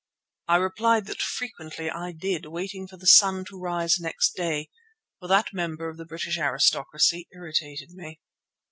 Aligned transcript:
I 0.47 0.55
replied 0.55 1.05
that 1.05 1.21
frequently 1.21 1.91
I 1.91 2.11
did, 2.11 2.47
waiting 2.47 2.87
for 2.87 2.97
the 2.97 3.05
sun 3.05 3.45
to 3.45 3.59
rise 3.61 3.99
next 3.99 4.33
day, 4.35 4.71
for 5.19 5.27
that 5.27 5.53
member 5.53 5.89
of 5.89 5.97
the 5.97 6.05
British 6.07 6.39
aristocracy 6.39 7.27
irritated 7.31 7.91
me. 7.91 8.19